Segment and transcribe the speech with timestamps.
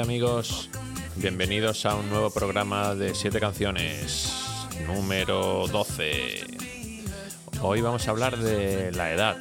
[0.00, 0.70] Amigos,
[1.16, 4.32] bienvenidos a un nuevo programa de 7 canciones,
[4.86, 6.46] número 12.
[7.62, 9.36] Hoy vamos a hablar de la edad.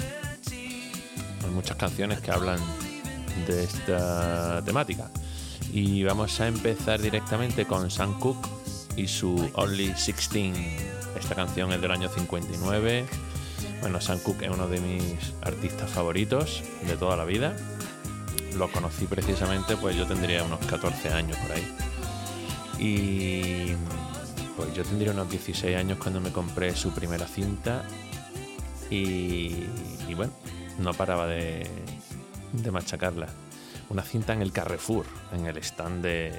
[1.44, 2.60] Hay muchas canciones que hablan
[3.46, 5.12] de esta temática.
[5.72, 8.48] Y vamos a empezar directamente con Sam Cooke
[8.96, 10.58] y su Only 16.
[11.20, 13.06] Esta canción es del año 59.
[13.81, 17.56] Bueno, Sam Cooke es uno de mis artistas favoritos de toda la vida
[18.58, 21.75] lo conocí precisamente, pues yo tendría unos 14 años por ahí.
[22.80, 23.75] Y
[24.55, 27.83] pues yo tendría unos 16 años cuando me compré su primera cinta.
[28.89, 29.66] Y,
[30.16, 30.33] bueno,
[30.80, 31.67] no paraba de,
[32.53, 33.28] de machacarla.
[33.89, 36.33] Una cinta en el Carrefour, en el stand de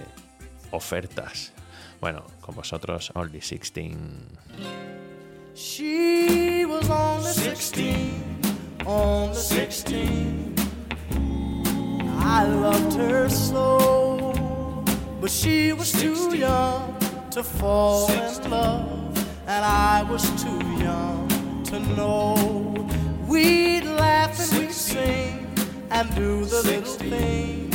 [0.71, 1.53] ofertas.
[2.01, 3.97] Bueno, con vosotros, Only 16.
[5.55, 8.39] She was only 16,
[8.87, 10.58] only 16.
[12.31, 14.35] I loved her so,
[15.19, 16.95] but she was too young
[17.31, 21.27] to fall in love, and I was too young
[21.65, 22.87] to know.
[23.27, 25.47] We'd laugh and we'd sing
[25.91, 27.75] and do the little things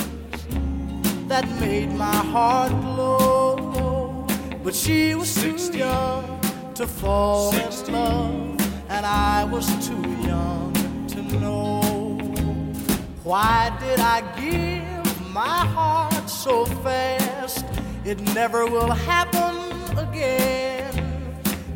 [1.28, 4.28] that made my heart glow.
[4.64, 6.40] But she was too young
[6.76, 10.74] to fall in love, and I was too young
[11.08, 11.83] to know.
[13.24, 17.64] Why did I give my heart so fast?
[18.04, 19.56] It never will happen
[19.98, 20.92] again.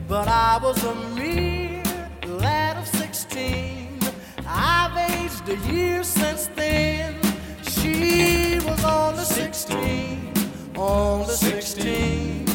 [0.10, 1.82] But I was a mere
[2.26, 3.98] lad of 16.
[4.46, 7.16] I've aged a year since then.
[7.64, 10.34] She was only 16,
[10.76, 12.46] only 16,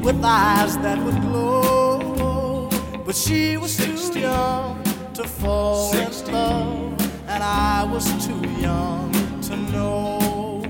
[0.00, 2.70] with eyes that would glow.
[3.04, 6.93] But she was too young to fall in love
[7.34, 9.10] and I was too young
[9.42, 10.62] to know.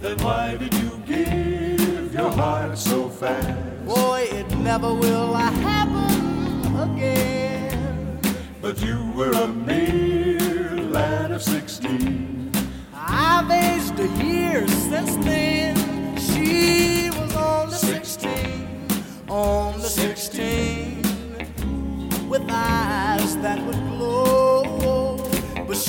[0.00, 3.86] Then why did you give your heart so fast?
[3.86, 8.20] Boy, it never will happen again.
[8.60, 12.52] But you were a mere lad of sixteen.
[12.94, 15.74] I've aged a year since then.
[16.18, 18.88] She was only 16,
[19.28, 20.51] only 16,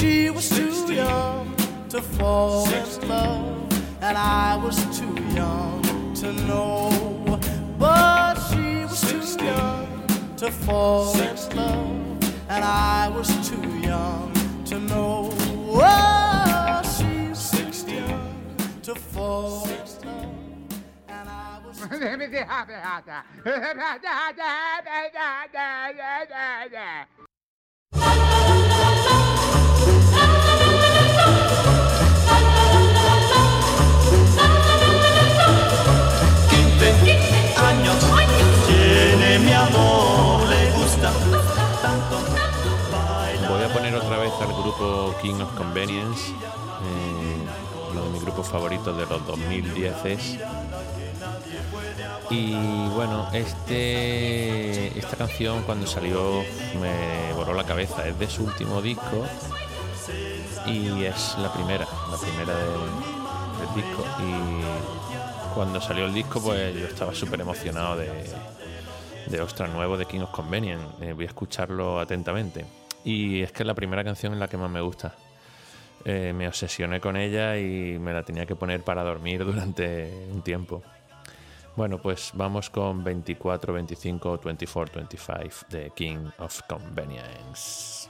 [0.03, 1.56] she was too young
[1.88, 3.72] to fall in love,
[4.02, 5.81] and I was too young
[6.16, 7.40] to know.
[7.80, 9.88] But she was too young
[10.36, 14.34] to fall in love, and I was too young
[14.66, 15.30] to know.
[15.72, 18.35] Oh, she's too young
[18.81, 20.35] to fall in love,
[21.08, 21.80] and I was.
[25.96, 27.08] años
[43.50, 48.47] Voy a poner otra vez al grupo King of Convenience, eh, uno de mis grupos
[48.47, 50.38] favoritos de los 2010
[52.29, 52.56] Y
[52.89, 56.44] bueno, este, esta canción cuando salió
[56.81, 58.07] me voló la cabeza.
[58.07, 59.25] Es de su último disco
[60.66, 64.03] y es la primera, la primera de- del disco.
[64.19, 68.08] Y cuando salió el disco, pues yo estaba súper emocionado de,
[69.28, 70.85] de Ostras Nuevo de King of Convenience.
[71.02, 72.66] Eh, voy a escucharlo atentamente.
[73.03, 75.16] Y es que es la primera canción en la que más me gusta.
[76.05, 80.41] Eh, me obsesioné con ella y me la tenía que poner para dormir durante un
[80.41, 80.84] tiempo.
[81.75, 88.09] Bueno, pues vamos con 24, 25, 24, 25 de King of Convenience.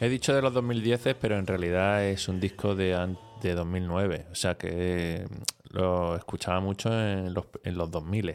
[0.00, 4.26] He dicho de los 2010, pero en realidad es un disco de, de 2009.
[4.30, 5.26] O sea que eh,
[5.70, 8.34] lo escuchaba mucho en los, en los 2000.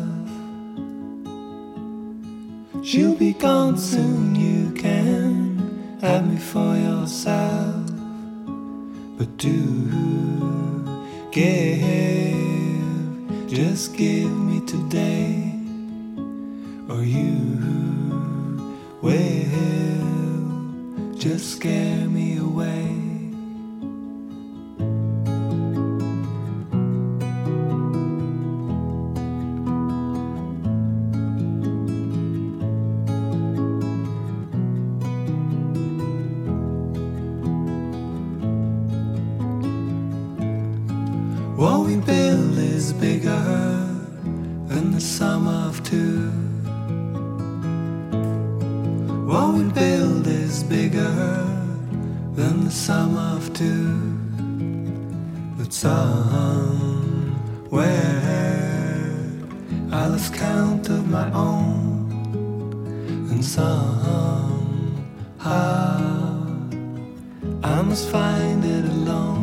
[2.91, 7.87] She'll be gone soon, you can have me for yourself.
[9.17, 9.55] But do
[11.31, 11.87] give,
[13.47, 15.55] just give me today,
[16.89, 17.39] or you
[19.01, 19.47] will
[21.15, 22.90] just scare me away.
[60.21, 62.11] Lost count of my own,
[63.31, 64.59] and somehow
[67.63, 69.40] I must find it alone.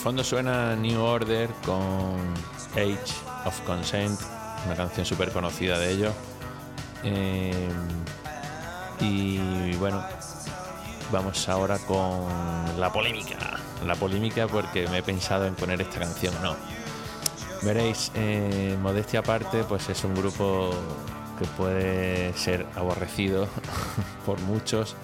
[0.00, 2.16] Fondo suena New Order con
[2.72, 3.12] Age
[3.44, 4.18] of Consent,
[4.64, 6.14] una canción súper conocida de ellos.
[7.04, 7.68] Eh,
[8.98, 10.02] y bueno,
[11.12, 12.26] vamos ahora con
[12.78, 13.36] la polémica.
[13.84, 16.56] La polémica porque me he pensado en poner esta canción no.
[17.60, 20.70] Veréis, eh, modestia aparte, pues es un grupo
[21.38, 23.48] que puede ser aborrecido
[24.24, 24.96] por muchos.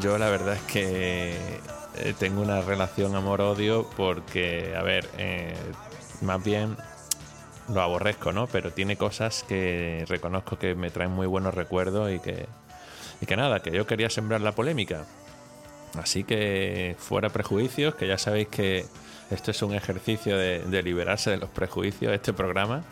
[0.00, 1.60] Yo la verdad es que
[1.96, 5.54] eh, tengo una relación amor-odio porque, a ver, eh,
[6.22, 6.76] más bien
[7.72, 8.46] lo aborrezco, ¿no?
[8.46, 12.46] Pero tiene cosas que reconozco que me traen muy buenos recuerdos y que,
[13.20, 15.04] y que nada, que yo quería sembrar la polémica.
[16.00, 18.86] Así que fuera prejuicios, que ya sabéis que
[19.30, 22.82] esto es un ejercicio de, de liberarse de los prejuicios, este programa.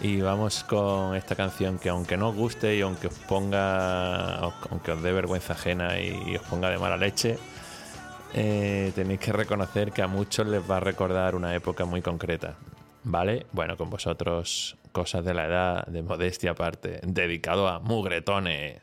[0.00, 4.92] Y vamos con esta canción que aunque no os guste y aunque os ponga, aunque
[4.92, 7.38] os dé vergüenza ajena y os ponga de mala leche,
[8.34, 12.56] eh, tenéis que reconocer que a muchos les va a recordar una época muy concreta.
[13.04, 13.46] ¿Vale?
[13.52, 18.80] Bueno, con vosotros, cosas de la edad, de modestia aparte, dedicado a mugretones.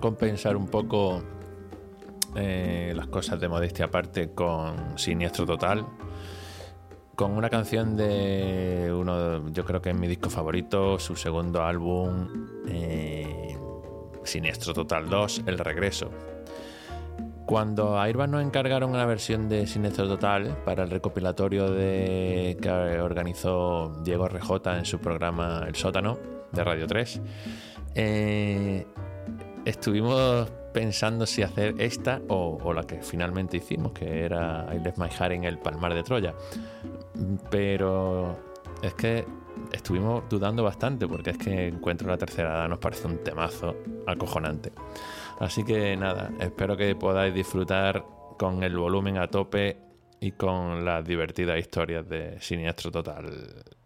[0.00, 1.22] Compensar un poco
[2.34, 5.86] eh, las cosas de modestia aparte con Siniestro Total.
[7.14, 12.46] Con una canción de uno, yo creo que es mi disco favorito, su segundo álbum,
[12.68, 13.58] eh,
[14.22, 16.10] Siniestro Total 2, El Regreso.
[17.44, 22.70] Cuando a Airbag nos encargaron una versión de Siniestro Total para el recopilatorio de, que
[22.70, 26.18] organizó Diego RJ en su programa El Sótano
[26.52, 27.20] de Radio 3,
[27.94, 28.86] eh,
[29.68, 35.08] estuvimos pensando si hacer esta o, la que finalmente hicimos, que era I Left My
[35.08, 36.34] Heart en el Palmar de Troya.
[37.50, 38.38] Pero
[38.82, 39.26] es que
[39.72, 44.72] estuvimos dudando bastante porque es que Encuentro la Tercera Edad nos parece un temazo acojonante.
[45.38, 48.04] Así que nada, espero que podáis disfrutar
[48.38, 49.76] con el volumen a tope
[50.20, 53.77] y con las divertidas historias de Siniestro Total.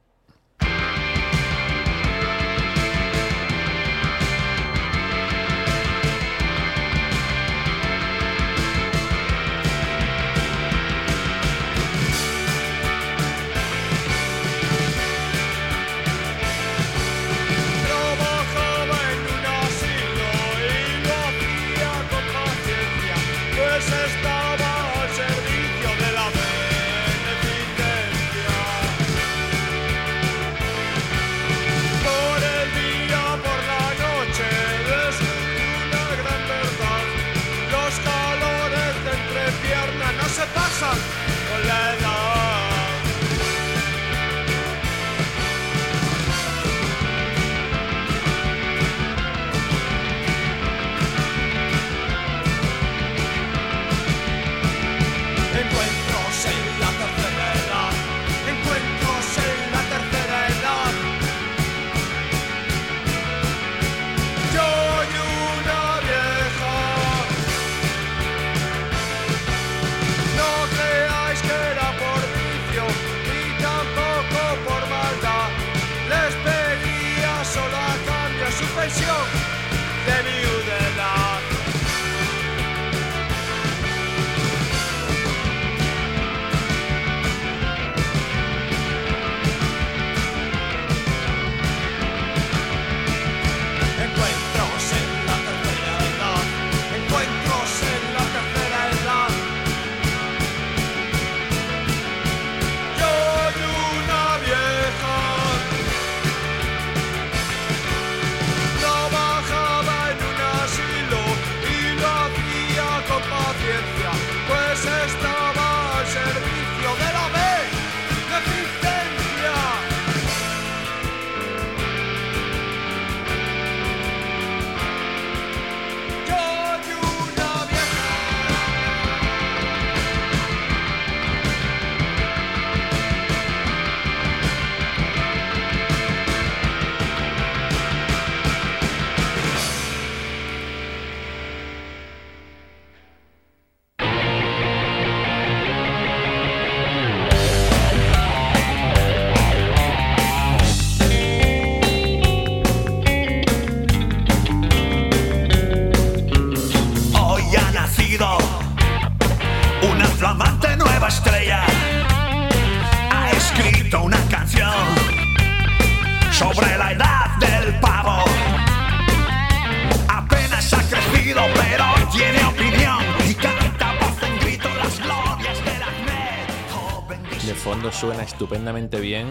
[177.91, 179.27] Suena estupendamente bien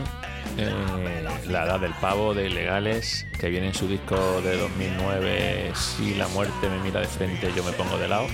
[0.57, 6.15] eh, La Edad del Pavo de Ilegales, que viene en su disco de 2009, Si
[6.15, 8.25] la muerte me mira de frente, yo me pongo de lado.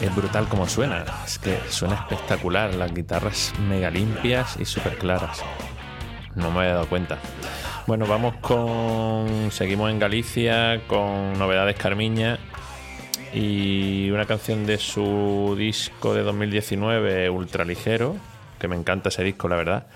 [0.00, 5.42] Es brutal como suena, es que suena espectacular, las guitarras mega limpias y súper claras.
[6.34, 7.18] No me había dado cuenta.
[7.86, 9.50] Bueno, vamos con.
[9.50, 12.38] Seguimos en Galicia con Novedades Carmiña
[13.32, 18.16] y una canción de su disco de 2019, Ultraligero,
[18.64, 19.86] que me encanta ese disco, la verdad.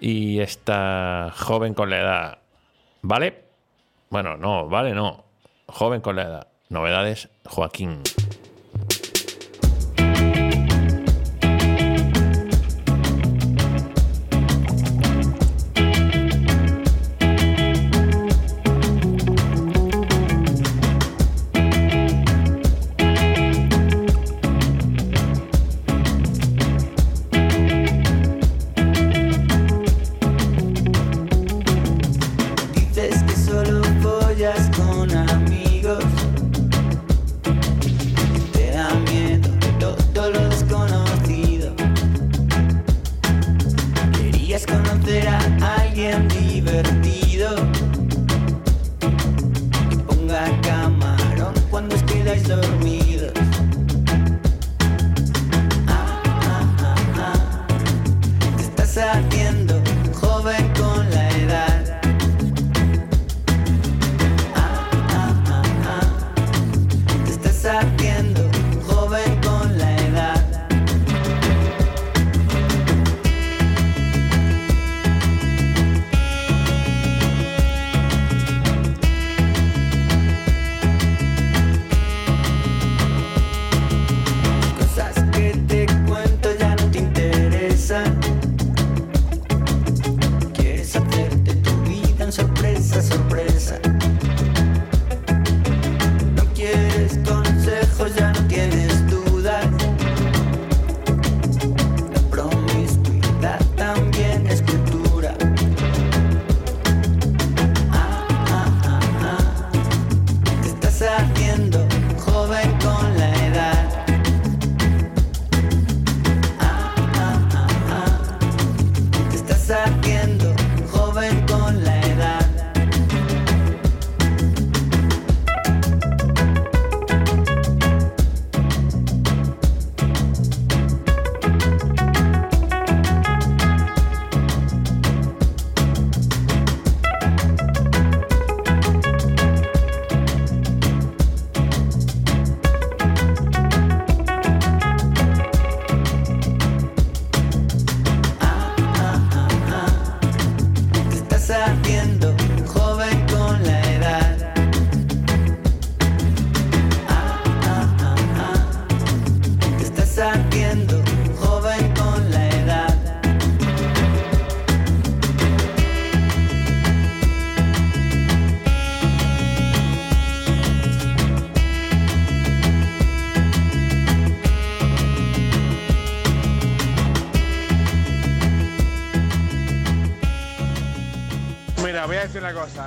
[0.00, 2.38] Y esta joven con la edad,
[3.02, 3.44] ¿vale?
[4.08, 5.24] Bueno, no, vale, no.
[5.66, 6.48] Joven con la edad.
[6.70, 8.02] Novedades, Joaquín.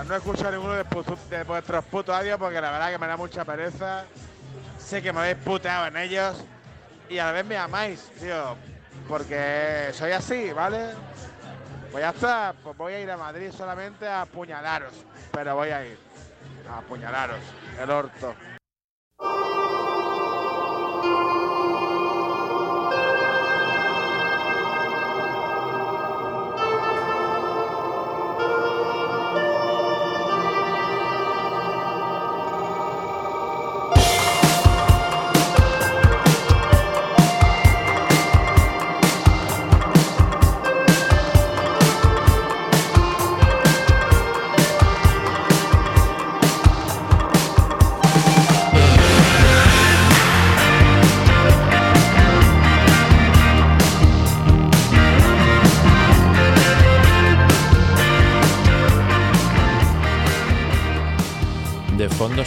[0.08, 0.86] No escucho ninguno de,
[1.30, 4.06] de vuestros putos audios porque la verdad que me da mucha pereza.
[4.78, 6.44] Sé que me habéis puteado en ellos
[7.10, 8.56] y a la vez me amáis, tío.
[9.08, 10.90] Porque soy así, ¿vale?
[11.92, 12.54] Pues ya está.
[12.64, 14.94] Pues voy a ir a Madrid solamente a apuñalaros.
[15.32, 15.98] Pero voy a ir.
[16.70, 17.40] A apuñalaros.
[17.82, 18.36] El orto.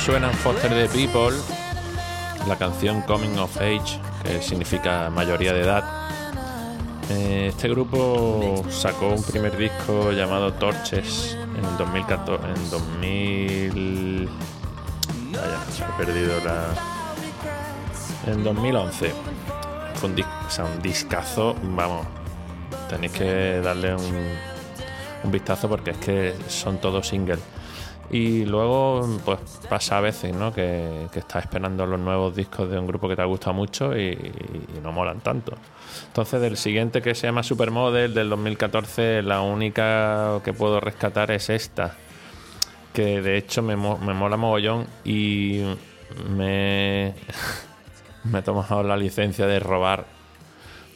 [0.05, 1.37] Suenan Foster the People,
[2.47, 5.85] la canción Coming of Age, que significa mayoría de edad.
[7.11, 12.45] Eh, este grupo sacó un primer disco llamado Torches en el 2014.
[12.47, 14.29] En 2000.
[15.33, 16.67] Vaya, perdido la.
[18.33, 19.13] En 2011.
[19.95, 22.07] Fue un, dis- o sea, un discazo, vamos.
[22.89, 27.41] Tenéis que darle un vistazo porque es que son todos singles.
[28.11, 30.53] Y luego, pues pasa a veces, ¿no?
[30.53, 34.13] Que, estás esperando los nuevos discos de un grupo que te ha gustado mucho y,
[34.13, 35.57] y no molan tanto.
[36.07, 41.51] Entonces, del siguiente que se llama Supermodel del 2014, la única que puedo rescatar es
[41.51, 41.97] esta.
[42.93, 45.63] Que de hecho me, me mola mogollón y
[46.31, 47.15] me,
[48.25, 50.07] me he tomado la licencia de robar,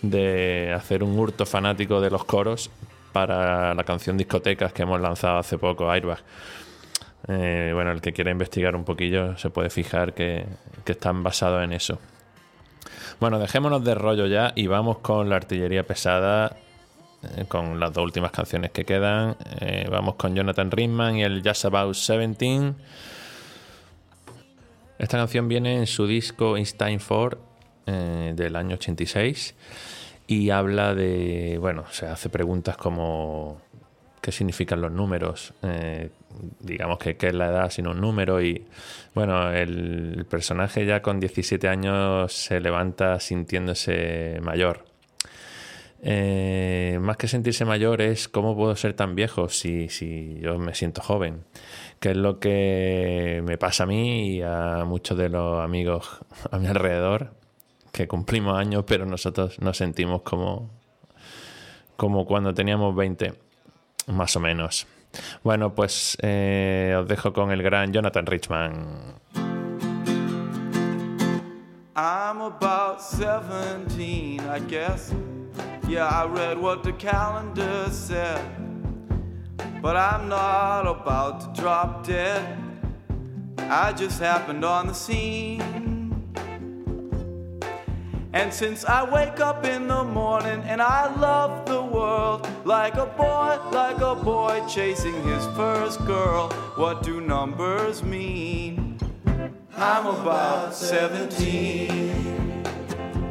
[0.00, 2.70] de hacer un hurto fanático de los coros
[3.12, 6.18] para la canción Discotecas que hemos lanzado hace poco, Airbag.
[7.28, 10.44] Eh, bueno, el que quiera investigar un poquillo se puede fijar que,
[10.86, 11.98] están basados en eso.
[13.20, 16.56] Bueno, dejémonos de rollo ya y vamos con la artillería pesada,
[17.22, 19.36] eh, con las dos últimas canciones que quedan.
[19.60, 22.74] Eh, vamos con Jonathan Ritman y el Just About 17.
[24.98, 27.38] Esta canción viene en su disco Time For
[27.86, 29.54] eh, del año 86
[30.28, 33.60] y habla de, bueno, se hace preguntas como
[34.22, 36.10] qué significan los números, eh,
[36.60, 38.64] digamos que qué es la edad sino un número y
[39.14, 44.84] bueno, el, personaje ya con 17 años se levanta sintiéndose mayor.
[46.04, 50.74] Eh, más que sentirse mayor es cómo puedo ser tan viejo si, si yo me
[50.74, 51.44] siento joven,
[52.00, 56.58] que es lo que me pasa a mí y a muchos de los amigos a
[56.58, 57.34] mi alrededor,
[57.92, 60.70] que cumplimos años pero nosotros nos sentimos como,
[61.96, 63.34] como cuando teníamos 20,
[64.06, 64.86] más o menos.
[65.42, 69.14] Bueno, pues eh, os dejo con el gran Jonathan Richman.
[71.94, 75.12] I'm about 17, I guess.
[75.86, 78.40] Yeah, I read what the calendar said.
[79.82, 82.58] But I'm not about to drop dead.
[83.58, 85.82] I just happened on the scene.
[88.32, 92.01] And since I wake up in the morning and I love the world
[92.82, 98.98] like a boy, like a boy chasing his first girl, what do numbers mean?
[99.76, 102.64] I'm about 17.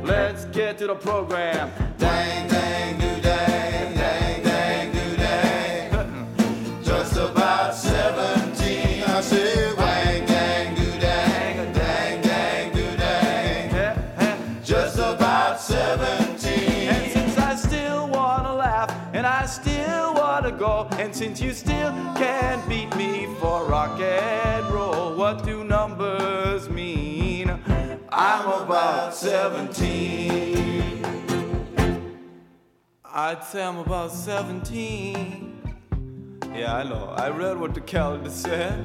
[0.05, 1.69] Let's get to the program.
[1.97, 3.93] Dang, dang, do dang,
[21.21, 27.47] since you still can't beat me for rock and roll, what do numbers mean?
[28.11, 31.05] I'm about 17.
[33.05, 35.61] I'd say I'm about 17.
[36.55, 37.13] Yeah, I know.
[37.15, 38.79] I read what the calendar said.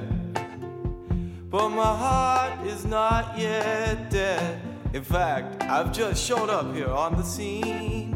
[1.49, 4.61] But my heart is not yet dead.
[4.93, 8.16] In fact, I've just showed up here on the scene.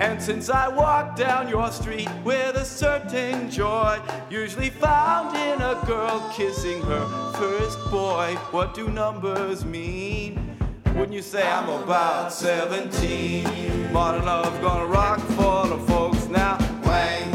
[0.00, 5.78] And since I walk down your street with a certain joy, usually found in a
[5.84, 10.56] girl kissing her first boy, what do numbers mean?
[10.94, 13.92] Wouldn't you say I'm about 17?
[13.92, 16.56] Modern love gonna rock for the folks now.
[16.82, 17.30] Wang,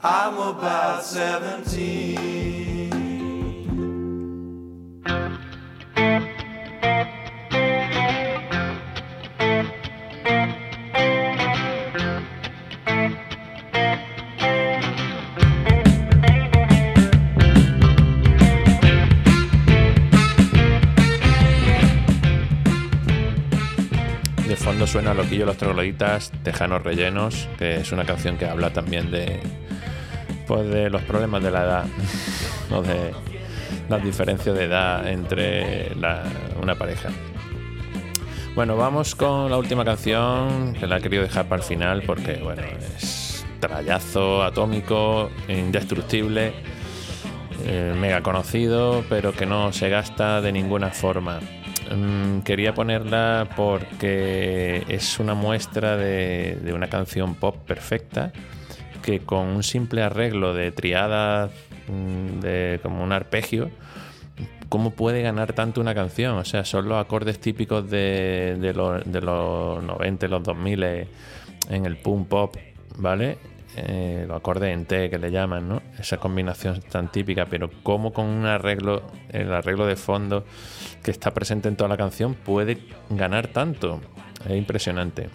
[0.00, 2.57] I'm about 17.
[24.68, 29.40] Fondo suena Loquillo los trogloditas, Tejanos rellenos, que es una canción que habla también de
[30.46, 31.84] pues de los problemas de la edad
[32.70, 33.12] o de
[33.88, 36.22] las diferencias de edad entre la-
[36.60, 37.08] una pareja.
[38.54, 42.34] Bueno, vamos con la última canción que la he querido dejar para el final porque
[42.34, 42.60] bueno,
[42.94, 46.52] es trayazo atómico, indestructible,
[47.64, 51.40] eh, mega conocido, pero que no se gasta de ninguna forma.
[51.90, 58.32] Mm, quería ponerla porque es una muestra de, de una canción pop perfecta
[59.02, 61.50] que con un simple arreglo de triadas,
[61.88, 63.70] mm, de como un arpegio,
[64.68, 66.36] ¿cómo puede ganar tanto una canción?
[66.36, 71.08] O sea, son los acordes típicos de, de los, de los 90, los 2000 eh,
[71.70, 72.56] en el punk pop,
[72.96, 73.38] ¿vale?
[73.80, 75.82] Eh, los acordes en T que le llaman, ¿no?
[75.98, 80.44] Esa combinación tan típica, pero cómo con un arreglo, el arreglo de fondo
[81.02, 84.00] que está presente en toda la canción puede ganar tanto.
[84.44, 85.28] Es impresionante.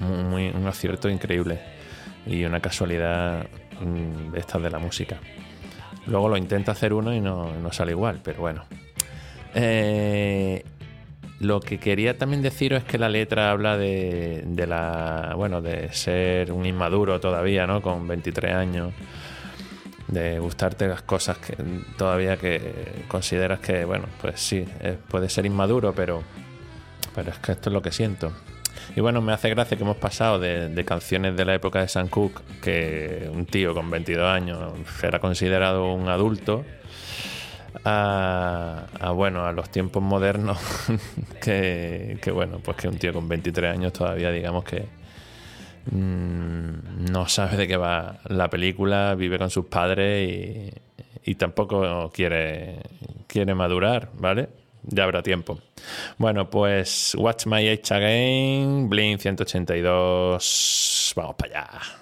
[0.00, 1.60] Un acierto increíble
[2.26, 3.46] y una casualidad
[3.80, 5.18] mm, de estas de la música.
[6.06, 8.64] Luego lo intenta hacer uno y no, no sale igual, pero bueno.
[9.54, 10.64] Eh,
[11.42, 15.34] lo que quería también deciros es que la letra habla de, de la.
[15.36, 17.82] Bueno, de ser un inmaduro todavía, ¿no?
[17.82, 18.92] Con 23 años.
[20.06, 21.56] De gustarte las cosas que
[21.96, 22.60] todavía que
[23.08, 26.22] consideras que, bueno, pues sí, eh, puede ser inmaduro, pero.
[27.14, 28.32] Pero es que esto es lo que siento.
[28.94, 31.88] Y bueno, me hace gracia que hemos pasado de, de canciones de la época de
[31.88, 36.64] Sam Cooke, que un tío con 22 años era considerado un adulto,
[37.84, 40.58] a, a, bueno, a los tiempos modernos,
[41.42, 44.86] que, bueno, pues que un tío con 23 años todavía digamos que
[45.90, 52.10] mm, no sabe de qué va la película, vive con sus padres y, y tampoco
[52.12, 52.80] quiere,
[53.26, 54.48] quiere madurar, ¿vale?
[54.84, 55.58] Ya habrá tiempo.
[56.18, 62.01] Bueno, pues Watch My Age Again, Blink 182, vamos para allá.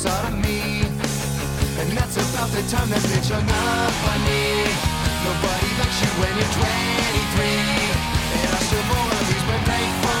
[0.00, 0.82] Looks down on sodomy.
[1.80, 4.64] And that's about the time that bitch hung up on me.
[5.24, 7.60] Nobody likes you when you're 23.
[8.36, 10.19] And I still of these my prank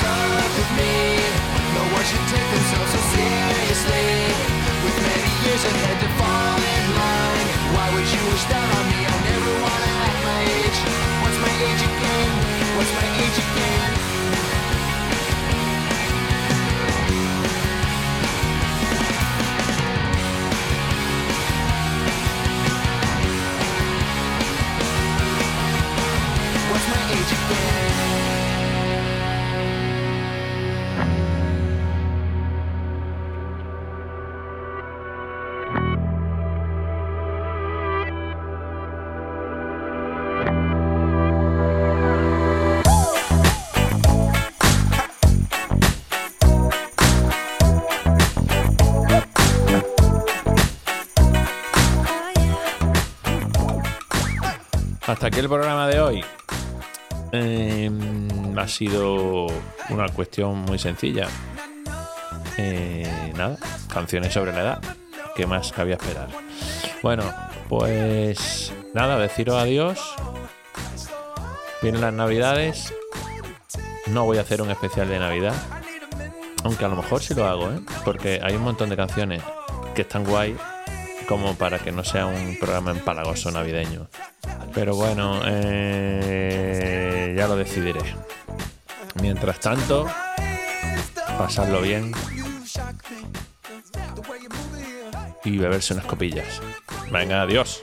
[0.00, 0.87] that she broke up with me.
[55.48, 56.24] El programa de hoy.
[57.32, 57.90] Eh,
[58.54, 59.46] ha sido
[59.88, 61.26] una cuestión muy sencilla.
[62.58, 63.56] Eh, nada,
[63.90, 64.82] canciones sobre la edad.
[65.34, 66.28] ¿Qué más cabía esperar?
[67.02, 67.22] Bueno,
[67.68, 69.98] pues nada, deciros adiós.
[71.80, 72.92] Vienen las navidades.
[74.08, 75.54] No voy a hacer un especial de Navidad.
[76.64, 77.80] Aunque a lo mejor sí lo hago, ¿eh?
[78.04, 79.42] Porque hay un montón de canciones
[79.94, 80.56] que están guay
[81.26, 84.08] como para que no sea un programa empalagoso navideño.
[84.78, 87.98] Pero bueno, eh, ya lo decidiré.
[89.20, 90.06] Mientras tanto,
[91.36, 92.12] pasarlo bien
[95.44, 96.62] y beberse unas copillas.
[97.10, 97.82] Venga, adiós.